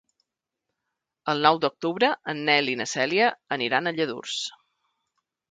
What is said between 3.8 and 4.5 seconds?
a Lladurs.